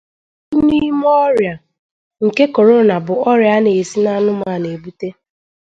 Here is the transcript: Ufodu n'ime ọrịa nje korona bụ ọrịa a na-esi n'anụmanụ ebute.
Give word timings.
Ufodu 0.51 0.59
n'ime 0.67 1.07
ọrịa 1.25 1.53
nje 2.25 2.45
korona 2.55 2.95
bụ 3.05 3.13
ọrịa 3.29 3.51
a 3.57 3.63
na-esi 3.63 3.97
n'anụmanụ 4.01 4.67
ebute. 4.75 5.07